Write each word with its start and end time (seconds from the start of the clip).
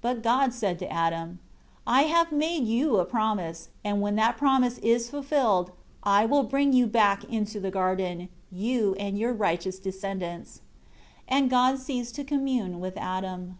But 0.02 0.22
God 0.22 0.52
said 0.52 0.78
to 0.80 0.92
Adam, 0.92 1.38
"I 1.86 2.02
have 2.02 2.30
made 2.30 2.66
you 2.66 2.98
a 2.98 3.06
promise; 3.06 3.70
when 3.82 4.16
that 4.16 4.36
promise 4.36 4.76
is 4.80 5.08
fulfilled, 5.08 5.70
I 6.02 6.26
will 6.26 6.42
bring 6.42 6.74
you 6.74 6.86
back 6.86 7.24
into 7.24 7.58
the 7.58 7.70
garden, 7.70 8.28
you 8.50 8.94
and 8.96 9.18
your 9.18 9.32
righteous 9.32 9.78
descendants." 9.78 10.60
9 11.30 11.40
And 11.44 11.50
God 11.50 11.78
ceased 11.78 12.14
to 12.16 12.22
commune 12.24 12.80
with 12.80 12.98
Adam. 12.98 13.56